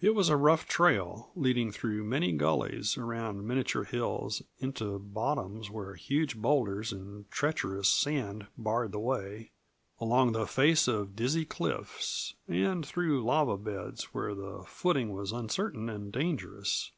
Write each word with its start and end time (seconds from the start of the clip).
It 0.00 0.14
was 0.14 0.28
a 0.28 0.36
rough 0.36 0.68
trail, 0.68 1.32
leading 1.34 1.72
through 1.72 2.04
many 2.04 2.30
gullies, 2.30 2.96
around 2.96 3.48
miniature 3.48 3.82
hills, 3.82 4.42
into 4.60 4.96
bottoms 5.00 5.68
where 5.70 5.96
huge 5.96 6.36
boulders 6.36 6.92
and 6.92 7.28
treacherous 7.32 7.88
sand 7.88 8.46
barred 8.56 8.92
the 8.92 9.00
way, 9.00 9.50
along 10.00 10.30
the 10.30 10.46
face 10.46 10.86
of 10.86 11.16
dizzy 11.16 11.44
cliffs, 11.44 12.34
and 12.46 12.86
through 12.86 13.24
lava 13.24 13.56
beds 13.56 14.14
where 14.14 14.36
the 14.36 14.62
footing 14.68 15.10
was 15.12 15.32
uncertain 15.32 15.88
and 15.90 16.12
dangerous. 16.12 16.92